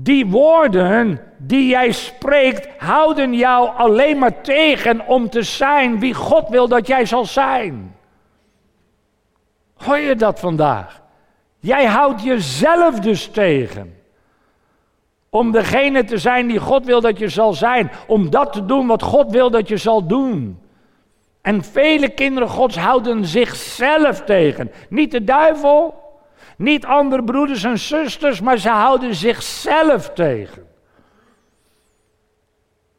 [0.01, 6.49] die woorden die jij spreekt, houden jou alleen maar tegen om te zijn wie God
[6.49, 7.97] wil dat jij zal zijn.
[9.75, 11.03] Hoor je dat vandaag?
[11.61, 13.97] Jij houdt jezelf dus tegen.
[15.31, 17.91] Om degene te zijn die God wil dat je zal zijn.
[18.07, 20.61] Om dat te doen wat God wil dat je zal doen.
[21.43, 24.73] En vele kinderen Gods houden zichzelf tegen.
[24.89, 26.08] Niet de duivel,
[26.59, 30.67] niet andere broeders en zusters, maar ze houden zichzelf tegen.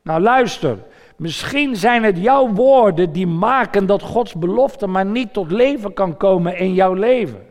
[0.02, 0.78] Nou luister,
[1.16, 6.18] misschien zijn het jouw woorden die maken dat Gods belofte maar niet tot leven kan
[6.18, 7.48] komen in jouw leven.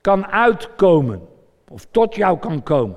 [0.00, 1.28] Kan uitkomen
[1.68, 2.96] of tot jou kan komen.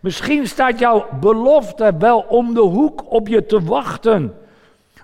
[0.00, 4.34] Misschien staat jouw belofte wel om de hoek op je te wachten.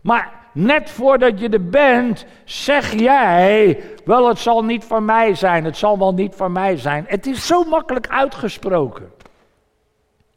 [0.03, 5.65] Maar net voordat je er bent, zeg jij, wel het zal niet voor mij zijn,
[5.65, 7.05] het zal wel niet voor mij zijn.
[7.09, 9.12] Het is zo makkelijk uitgesproken.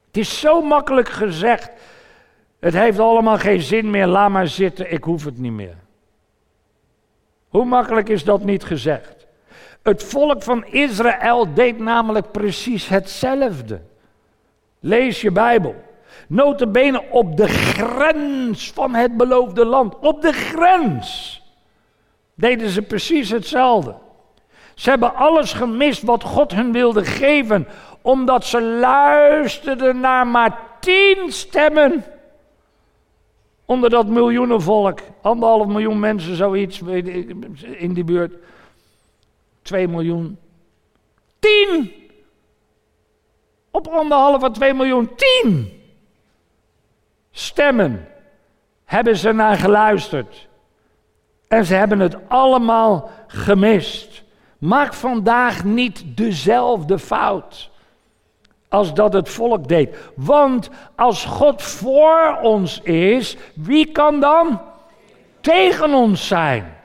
[0.08, 1.70] Het is zo makkelijk gezegd.
[2.60, 5.76] Het heeft allemaal geen zin meer, laat maar zitten, ik hoef het niet meer.
[7.50, 9.26] Hoe makkelijk is dat niet gezegd?
[9.84, 13.82] Het volk van Israël deed namelijk precies hetzelfde.
[14.80, 15.76] Lees je Bijbel.
[16.28, 20.00] Notabene op de grens van het beloofde land.
[20.00, 21.42] Op de grens
[22.34, 23.96] deden ze precies hetzelfde.
[24.76, 27.68] Ze hebben alles gemist wat God hun wilde geven,
[28.02, 32.06] omdat ze luisterden naar maar tien stemmen.
[33.66, 36.82] Onder dat miljoenenvolk, anderhalf miljoen mensen, zoiets
[37.78, 38.34] in die buurt.
[39.62, 40.38] Twee miljoen.
[41.40, 41.92] Tien!
[43.72, 45.75] Op anderhalf à twee miljoen, tien!
[47.36, 48.08] Stemmen
[48.86, 50.48] hebben ze naar geluisterd.
[51.48, 54.24] En ze hebben het allemaal gemist.
[54.58, 57.70] Maak vandaag niet dezelfde fout
[58.70, 59.98] als dat het volk deed.
[60.16, 64.62] Want als God voor ons is, wie kan dan
[65.42, 66.78] tegen ons zijn?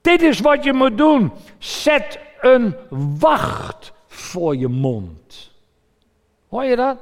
[0.00, 1.32] Dit is wat je moet doen.
[1.58, 2.76] Zet een
[3.18, 5.50] wacht voor je mond.
[6.48, 6.98] Hoor je dat?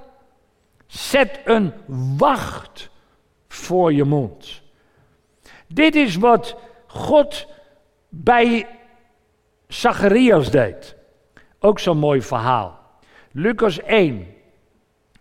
[0.93, 1.73] Zet een
[2.17, 2.91] wacht
[3.49, 4.63] voor je mond.
[5.67, 7.47] Dit is wat God
[8.09, 8.67] bij
[9.69, 10.97] Zacharias deed.
[11.59, 12.81] Ook zo'n mooi verhaal.
[13.31, 14.27] Lucas 1,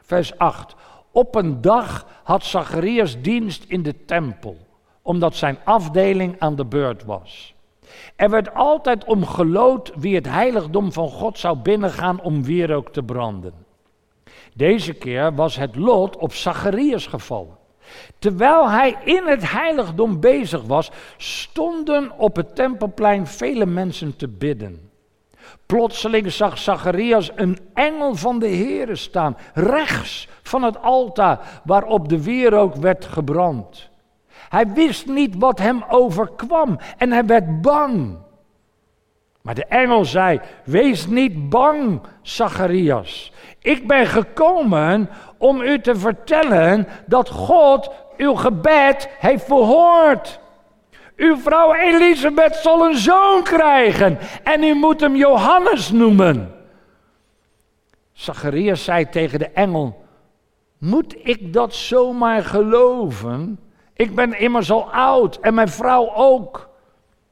[0.01, 0.75] vers 8.
[1.11, 4.57] Op een dag had Zacharias dienst in de tempel,
[5.01, 7.53] omdat zijn afdeling aan de beurt was.
[8.15, 13.03] Er werd altijd om gelood wie het heiligdom van God zou binnengaan om wierook te
[13.03, 13.69] branden.
[14.53, 17.57] Deze keer was het lot op Zacharias gevallen.
[18.19, 24.89] Terwijl hij in het heiligdom bezig was, stonden op het tempelplein vele mensen te bidden.
[25.65, 32.23] Plotseling zag Zacharias een engel van de Heere staan, rechts van het altaar waarop de
[32.23, 33.89] wierook werd gebrand.
[34.49, 38.17] Hij wist niet wat hem overkwam en hij werd bang.
[39.41, 43.31] Maar de engel zei: Wees niet bang, Zacharias.
[43.61, 50.39] Ik ben gekomen om u te vertellen dat God uw gebed heeft verhoord.
[51.15, 56.53] Uw vrouw Elisabeth zal een zoon krijgen en u moet hem Johannes noemen.
[58.11, 60.05] Zacharias zei tegen de engel:
[60.77, 63.59] Moet ik dat zomaar geloven?
[63.93, 66.69] Ik ben immers al oud en mijn vrouw ook.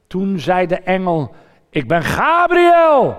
[0.06, 1.34] Toen zei de engel:
[1.70, 3.16] Ik ben Gabriel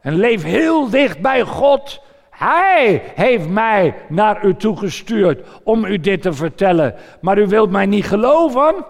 [0.00, 2.02] en leef heel dicht bij God.
[2.36, 6.94] Hij heeft mij naar u toegestuurd om u dit te vertellen.
[7.20, 8.84] Maar u wilt mij niet geloven?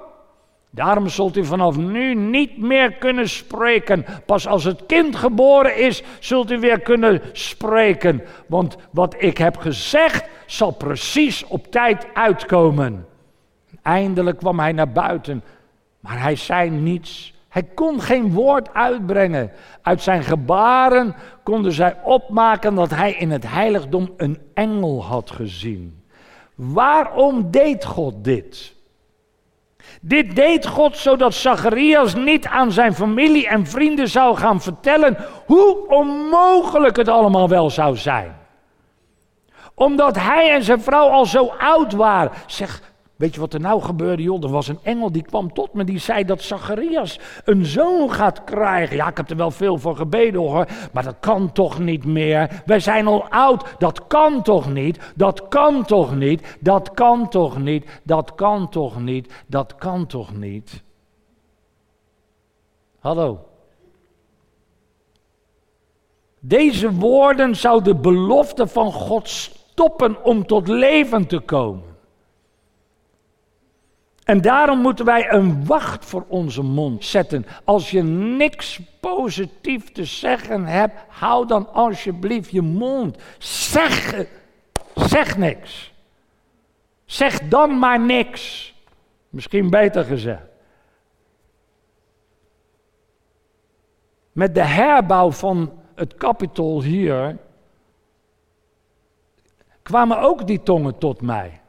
[0.71, 4.05] Daarom zult u vanaf nu niet meer kunnen spreken.
[4.27, 8.23] Pas als het kind geboren is, zult u weer kunnen spreken.
[8.47, 13.07] Want wat ik heb gezegd, zal precies op tijd uitkomen.
[13.83, 15.43] Eindelijk kwam hij naar buiten,
[16.01, 17.34] maar hij zei niets.
[17.55, 19.53] Hij kon geen woord uitbrengen.
[19.83, 26.05] Uit zijn gebaren konden zij opmaken dat hij in het heiligdom een engel had gezien.
[26.55, 28.75] Waarom deed God dit?
[30.01, 35.89] Dit deed God zodat Zacharias niet aan zijn familie en vrienden zou gaan vertellen hoe
[35.89, 38.37] onmogelijk het allemaal wel zou zijn.
[39.75, 42.33] Omdat hij en zijn vrouw al zo oud waren.
[42.47, 44.43] Zeg, Weet je wat er nou gebeurde, joh?
[44.43, 48.45] Er was een engel die kwam tot me, die zei dat Zacharias een zoon gaat
[48.45, 48.97] krijgen.
[48.97, 52.63] Ja, ik heb er wel veel voor gebeden hoor, maar dat kan toch niet meer.
[52.67, 57.59] Wij zijn al oud, dat kan toch niet, dat kan toch niet, dat kan toch
[57.59, 60.83] niet, dat kan toch niet, dat kan toch niet.
[62.99, 63.39] Hallo.
[66.41, 71.94] Deze woorden zouden de belofte van God stoppen om tot leven te komen.
[74.25, 77.47] En daarom moeten wij een wacht voor onze mond zetten.
[77.65, 83.19] Als je niks positief te zeggen hebt, hou dan alsjeblieft je mond.
[83.39, 84.27] Zeg,
[84.95, 85.93] zeg niks.
[87.05, 88.75] Zeg dan maar niks.
[89.29, 90.43] Misschien beter gezegd.
[94.33, 97.39] Met de herbouw van het kapitol hier
[99.83, 101.61] kwamen ook die tongen tot mij.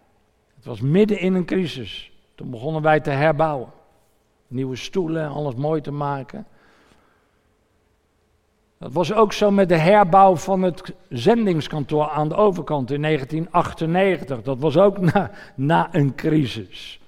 [0.56, 2.15] Het was midden in een crisis.
[2.36, 3.70] Toen begonnen wij te herbouwen.
[4.48, 6.46] Nieuwe stoelen, alles mooi te maken.
[8.78, 14.42] Dat was ook zo met de herbouw van het zendingskantoor aan de overkant in 1998.
[14.42, 17.00] Dat was ook na, na een crisis.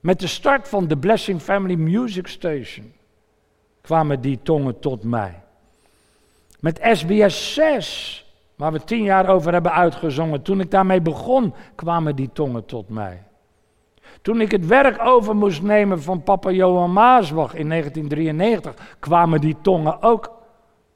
[0.00, 2.92] Met de start van de Blessing Family Music Station
[3.80, 5.42] kwamen die tongen tot mij.
[6.60, 12.16] Met SBS 6, waar we tien jaar over hebben uitgezongen, toen ik daarmee begon, kwamen
[12.16, 13.22] die tongen tot mij.
[14.22, 19.56] Toen ik het werk over moest nemen van papa Johan Maasbach in 1993, kwamen die
[19.62, 20.32] tongen ook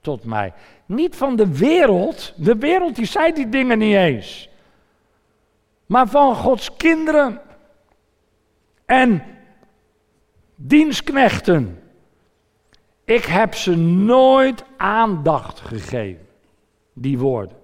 [0.00, 0.52] tot mij.
[0.86, 4.48] Niet van de wereld, de wereld die zei die dingen niet eens.
[5.86, 7.40] Maar van Gods kinderen
[8.84, 9.22] en
[10.54, 11.82] dienstknechten.
[13.04, 16.26] Ik heb ze nooit aandacht gegeven,
[16.92, 17.61] die woorden.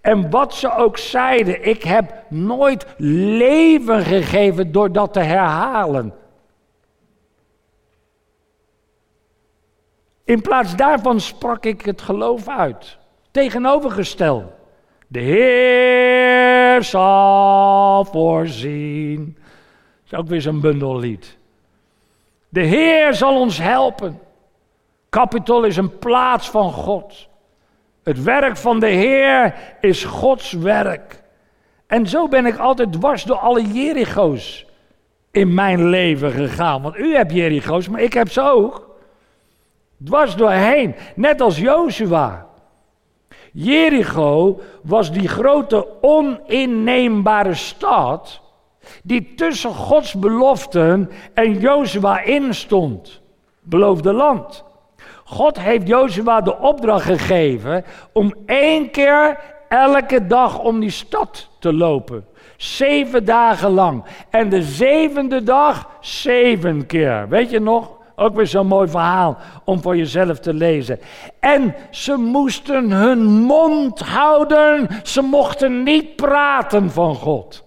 [0.00, 6.14] En wat ze ook zeiden, ik heb nooit leven gegeven door dat te herhalen.
[10.24, 12.98] In plaats daarvan sprak ik het geloof uit.
[13.30, 14.44] Tegenovergesteld.
[15.06, 19.38] De Heer zal voorzien.
[20.04, 21.36] Dat is ook weer zo'n bundellied.
[22.48, 24.20] De Heer zal ons helpen.
[25.10, 27.28] Capitol is een plaats van God.
[28.08, 31.22] Het werk van de Heer is Gods werk.
[31.86, 34.66] En zo ben ik altijd dwars door alle Jericho's
[35.30, 36.82] in mijn leven gegaan.
[36.82, 38.96] Want u hebt Jericho's, maar ik heb ze ook.
[40.04, 42.46] Dwars doorheen, net als Jozua.
[43.52, 48.40] Jericho was die grote oninneembare stad
[49.02, 53.20] die tussen Gods beloften en Jozua instond.
[53.60, 54.66] Beloofde land.
[55.28, 61.72] God heeft Jozua de opdracht gegeven om één keer elke dag om die stad te
[61.72, 62.26] lopen.
[62.56, 64.04] Zeven dagen lang.
[64.30, 67.28] En de zevende dag zeven keer.
[67.28, 67.96] Weet je nog?
[68.16, 71.00] Ook weer zo'n mooi verhaal om voor jezelf te lezen.
[71.40, 74.88] En ze moesten hun mond houden.
[75.02, 77.64] Ze mochten niet praten van God.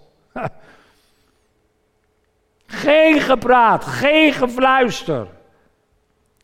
[2.66, 5.28] Geen gepraat, geen gefluister.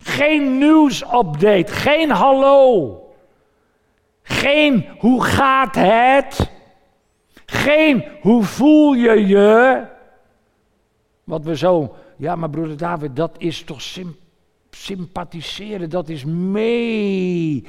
[0.08, 3.02] Geen nieuwsupdate, geen hallo.
[4.22, 6.52] Geen hoe gaat het?
[7.46, 9.84] Geen hoe voel je je?
[11.24, 13.82] Wat we zo, ja maar broeder David, dat is toch
[14.70, 17.64] sympathiseren, dat is meeleven.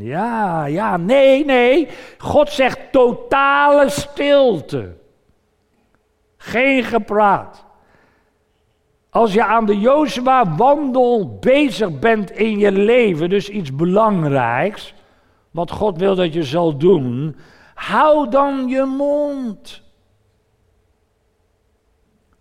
[0.00, 1.88] Ja, ja, nee, nee.
[2.18, 4.96] God zegt totale stilte.
[6.36, 7.66] Geen gepraat.
[9.10, 14.94] Als je aan de Jozua wandel bezig bent in je leven, dus iets belangrijks,
[15.50, 17.36] wat God wil dat je zal doen,
[17.74, 19.82] hou dan je mond.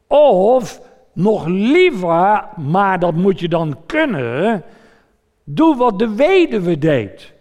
[0.08, 0.82] Of
[1.14, 4.64] nog liever, maar dat moet je dan kunnen,
[5.44, 7.34] doe wat de weduwe deed.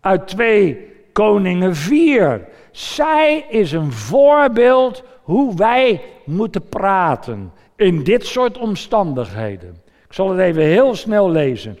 [0.00, 2.48] Uit 2 Koningen 4.
[2.70, 9.76] Zij is een voorbeeld hoe wij moeten praten in dit soort omstandigheden.
[10.06, 11.78] Ik zal het even heel snel lezen.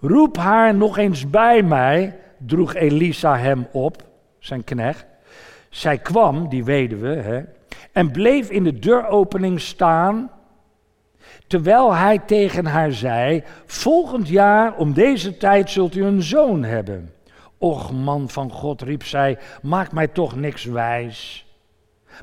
[0.00, 4.02] Roep haar nog eens bij mij, droeg Elisa hem op,
[4.38, 5.06] zijn knecht.
[5.68, 7.42] Zij kwam, die weduwe, hè,
[7.92, 10.30] en bleef in de deuropening staan,
[11.46, 17.12] terwijl hij tegen haar zei: Volgend jaar om deze tijd zult u een zoon hebben.
[17.58, 21.47] Och man van God, riep zij, maak mij toch niks wijs.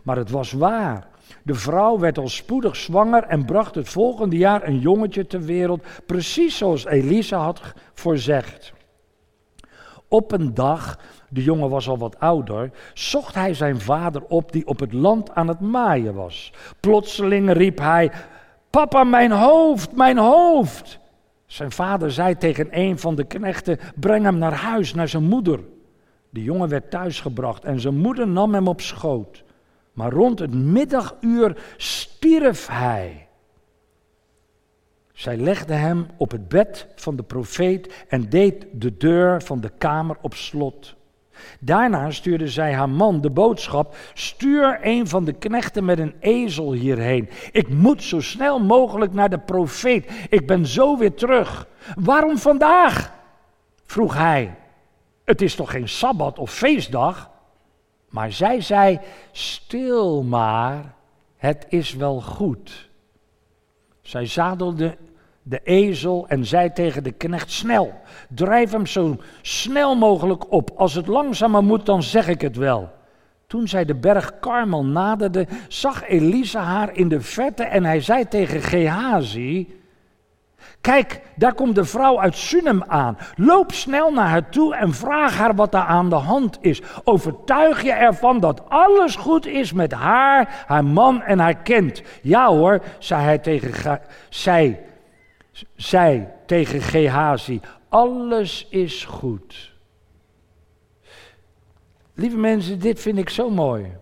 [0.04, 1.08] Maar het was waar.
[1.44, 5.86] De vrouw werd al spoedig zwanger en bracht het volgende jaar een jongetje ter wereld,
[6.06, 7.62] precies zoals Elisa had
[7.94, 8.74] voorzegd.
[10.08, 14.68] Op een dag, de jongen was al wat ouder, zocht hij zijn vader op die
[14.68, 16.54] op het land aan het maaien was.
[16.80, 18.12] Plotseling riep hij:
[18.70, 21.00] Papa, mijn hoofd, mijn hoofd!
[21.46, 25.60] Zijn vader zei tegen een van de knechten: Breng hem naar huis, naar zijn moeder.
[26.30, 29.44] De jongen werd thuisgebracht en zijn moeder nam hem op schoot.
[29.96, 33.28] Maar rond het middaguur stierf hij.
[35.14, 39.72] Zij legde hem op het bed van de profeet en deed de deur van de
[39.78, 40.96] kamer op slot.
[41.60, 46.74] Daarna stuurde zij haar man de boodschap: Stuur een van de knechten met een ezel
[46.74, 47.30] hierheen.
[47.52, 50.28] Ik moet zo snel mogelijk naar de profeet.
[50.30, 51.68] Ik ben zo weer terug.
[51.96, 53.14] Waarom vandaag?
[53.86, 54.56] vroeg hij.
[55.24, 57.34] Het is toch geen sabbat of feestdag?
[58.16, 59.00] Maar zij zei:
[59.32, 60.94] Stil maar,
[61.38, 62.90] het is wel goed.
[64.02, 64.98] Zij zadelde
[65.44, 67.94] de ezel en zei tegen de knecht: Snel,
[68.30, 70.72] drijf hem zo snel mogelijk op.
[70.76, 72.90] Als het langzamer moet, dan zeg ik het wel.
[73.48, 78.28] Toen zij de berg Karmel naderde, zag Elisa haar in de verte en hij zei
[78.28, 79.68] tegen Gehazi:
[80.86, 83.18] Kijk, daar komt de vrouw uit Sunem aan.
[83.36, 86.82] Loop snel naar haar toe en vraag haar wat daar aan de hand is.
[87.04, 92.02] Overtuig je ervan dat alles goed is met haar, haar man en haar kind.
[92.22, 94.86] Ja hoor, zei hij tegen, zij,
[95.76, 97.60] zij tegen Gehazi.
[97.90, 99.74] Alles is goed.
[102.14, 103.98] Lieve mensen, dit vind ik zo mooi.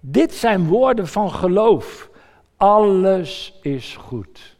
[0.00, 2.10] Dit zijn woorden van geloof.
[2.56, 4.55] Alles is goed.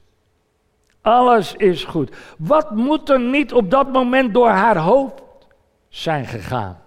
[1.07, 2.17] Alles is goed.
[2.39, 5.23] Wat moet er niet op dat moment door haar hoofd
[5.89, 6.81] zijn gegaan?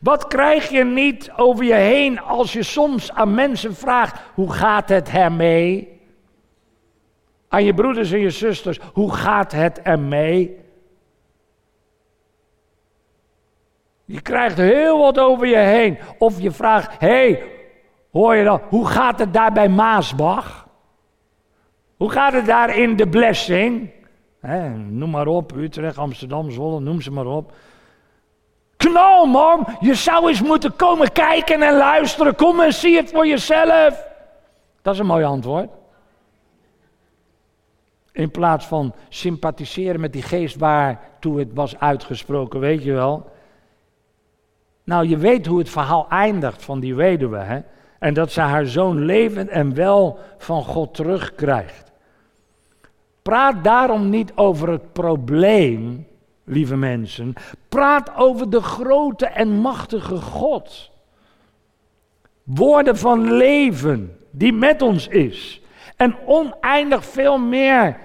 [0.00, 4.88] Wat krijg je niet over je heen als je soms aan mensen vraagt: hoe gaat
[4.88, 6.00] het ermee?
[7.48, 10.60] Aan je broeders en je zusters, hoe gaat het ermee?
[14.04, 15.98] Je krijgt heel wat over je heen.
[16.18, 17.42] Of je vraagt: hé, hey,
[18.12, 20.63] hoor je dan, hoe gaat het daar bij Maasbach?
[21.96, 23.90] Hoe gaat het daar in de blessing?
[24.88, 27.52] noem maar op, Utrecht, Amsterdam, Zwolle, noem ze maar op.
[28.76, 32.34] Knal man, je zou eens moeten komen kijken en luisteren.
[32.34, 34.06] Kom en zie het voor jezelf.
[34.82, 35.68] Dat is een mooi antwoord.
[38.12, 43.30] In plaats van sympathiseren met die geest waartoe het was uitgesproken, weet je wel.
[44.84, 47.60] Nou, je weet hoe het verhaal eindigt van die weduwe, hè?
[48.04, 51.92] En dat ze haar zoon levend en wel van God terugkrijgt.
[53.22, 56.06] Praat daarom niet over het probleem,
[56.44, 57.32] lieve mensen.
[57.68, 60.90] Praat over de grote en machtige God.
[62.42, 65.60] Woorden van leven die met ons is.
[65.96, 67.98] En oneindig veel meer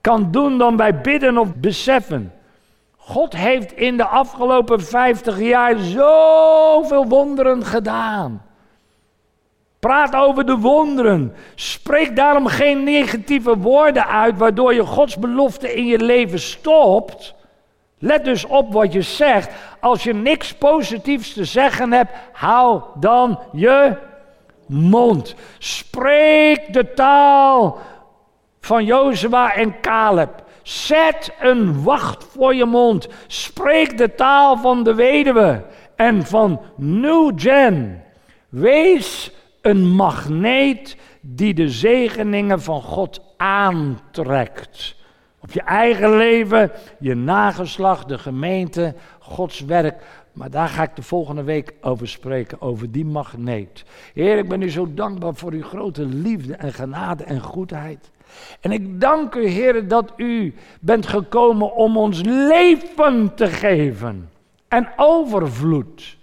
[0.00, 2.32] kan doen dan wij bidden of beseffen.
[2.96, 8.42] God heeft in de afgelopen 50 jaar zoveel wonderen gedaan.
[9.86, 11.34] Praat over de wonderen.
[11.54, 17.34] Spreek daarom geen negatieve woorden uit, waardoor je Gods belofte in je leven stopt.
[17.98, 19.50] Let dus op wat je zegt.
[19.80, 23.96] Als je niks positiefs te zeggen hebt, hou dan je
[24.66, 25.34] mond.
[25.58, 27.78] Spreek de taal
[28.60, 30.44] van Jozua en Caleb.
[30.62, 33.08] Zet een wacht voor je mond.
[33.26, 35.64] Spreek de taal van de weduwe
[35.96, 38.02] en van New Gen.
[38.48, 39.32] Wees
[39.62, 44.96] een magneet die de zegeningen van God aantrekt.
[45.40, 50.02] Op je eigen leven, je nageslacht, de gemeente, Gods werk.
[50.32, 53.84] Maar daar ga ik de volgende week over spreken, over die magneet.
[54.14, 58.10] Heer, ik ben u zo dankbaar voor uw grote liefde en genade en goedheid.
[58.60, 64.30] En ik dank u, Heer, dat u bent gekomen om ons leven te geven.
[64.68, 66.16] En overvloed.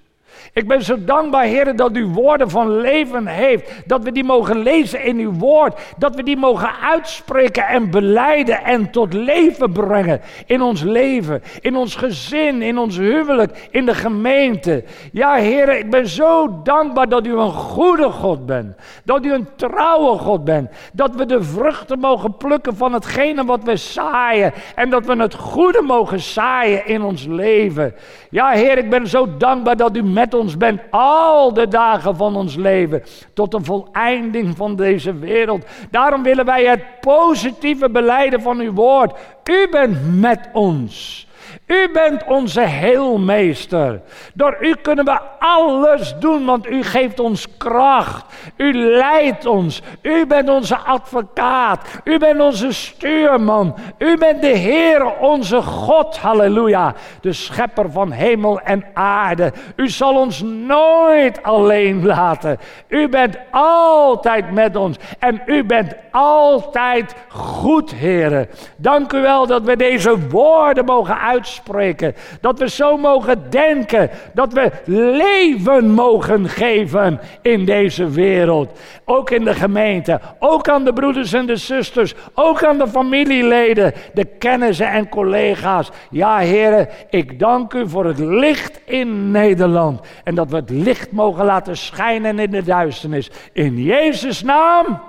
[0.60, 3.72] Ik ben zo dankbaar, Heer, dat u woorden van leven heeft.
[3.86, 5.80] Dat we die mogen lezen in uw woord.
[5.98, 10.22] Dat we die mogen uitspreken en beleiden en tot leven brengen.
[10.46, 14.84] In ons leven, in ons gezin, in ons huwelijk, in de gemeente.
[15.12, 18.76] Ja, Heer, ik ben zo dankbaar dat u een goede God bent.
[19.04, 20.70] Dat u een trouwe God bent.
[20.94, 24.54] Dat we de vruchten mogen plukken van hetgene wat we zaaien.
[24.76, 27.94] En dat we het goede mogen zaaien in ons leven.
[28.30, 32.36] Ja, Heer, ik ben zo dankbaar dat u met ons bent al de dagen van
[32.36, 33.04] ons leven.
[33.34, 35.66] Tot de voleinding van deze wereld.
[35.92, 39.20] Daarom willen wij het positieve beleiden van uw woord.
[39.44, 41.28] U bent met ons.
[41.68, 44.02] U bent onze heelmeester.
[44.34, 48.26] Door u kunnen we alles doen, want u geeft ons kracht.
[48.58, 49.82] U leidt ons.
[50.02, 51.88] U bent onze advocaat.
[52.04, 53.76] U bent onze stuurman.
[53.98, 56.18] U bent de Heer, onze God.
[56.18, 56.94] Halleluja.
[57.22, 59.54] De schepper van hemel en aarde.
[59.76, 62.58] U zal ons nooit alleen laten.
[62.88, 64.98] U bent altijd met ons.
[65.20, 68.48] En u bent altijd goed, Heer.
[68.78, 74.10] Dank u wel dat we deze woorden mogen uitspreken dat we zo mogen denken.
[74.34, 78.80] Dat we leven mogen geven in deze wereld.
[79.06, 80.20] Ook in de gemeente.
[80.40, 82.16] Ook aan de broeders en de zusters.
[82.34, 83.94] Ook aan de familieleden.
[84.14, 85.90] De kennissen en collega's.
[86.10, 90.02] Ja, heren, ik dank u voor het licht in Nederland.
[90.24, 93.30] En dat we het licht mogen laten schijnen in de duisternis.
[93.54, 95.09] In Jezus' naam.